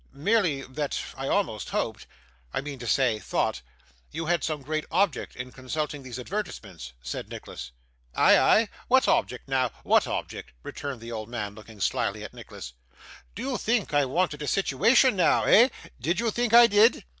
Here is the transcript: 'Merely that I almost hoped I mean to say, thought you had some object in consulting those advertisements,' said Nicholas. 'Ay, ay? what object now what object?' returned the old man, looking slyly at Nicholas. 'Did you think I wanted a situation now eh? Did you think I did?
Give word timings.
'Merely 0.13 0.63
that 0.63 0.99
I 1.15 1.27
almost 1.27 1.69
hoped 1.69 2.07
I 2.55 2.59
mean 2.59 2.79
to 2.79 2.87
say, 2.87 3.19
thought 3.19 3.61
you 4.09 4.25
had 4.25 4.43
some 4.43 4.65
object 4.89 5.35
in 5.35 5.51
consulting 5.51 6.01
those 6.01 6.17
advertisements,' 6.17 6.93
said 7.03 7.29
Nicholas. 7.29 7.69
'Ay, 8.15 8.35
ay? 8.35 8.69
what 8.87 9.07
object 9.07 9.47
now 9.47 9.69
what 9.83 10.07
object?' 10.07 10.53
returned 10.63 11.01
the 11.01 11.11
old 11.11 11.29
man, 11.29 11.53
looking 11.53 11.79
slyly 11.79 12.23
at 12.23 12.33
Nicholas. 12.33 12.73
'Did 13.35 13.43
you 13.43 13.57
think 13.59 13.93
I 13.93 14.05
wanted 14.05 14.41
a 14.41 14.47
situation 14.47 15.15
now 15.17 15.43
eh? 15.43 15.69
Did 15.99 16.19
you 16.19 16.31
think 16.31 16.51
I 16.55 16.65
did? 16.65 17.03